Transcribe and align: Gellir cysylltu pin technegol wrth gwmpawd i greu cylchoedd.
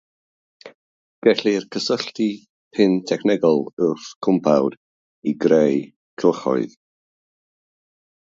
Gellir 1.25 1.65
cysylltu 1.75 2.27
pin 2.77 2.95
technegol 3.11 3.61
wrth 3.87 4.09
gwmpawd 4.27 4.79
i 5.33 5.37
greu 5.45 5.75
cylchoedd. 6.23 6.77